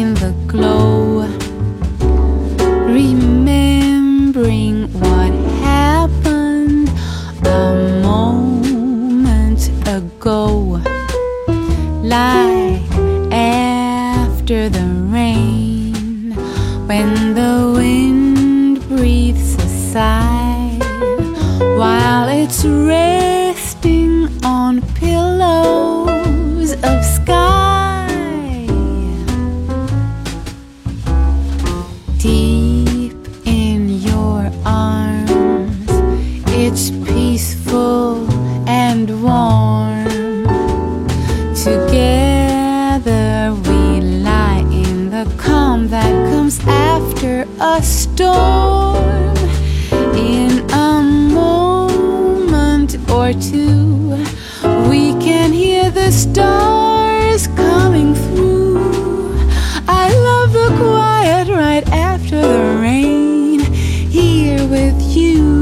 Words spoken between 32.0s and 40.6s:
Deep in your arms, it's peaceful and warm.